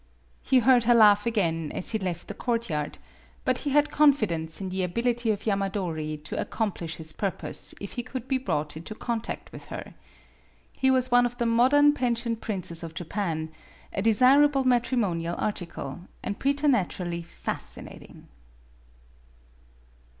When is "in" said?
4.59-4.69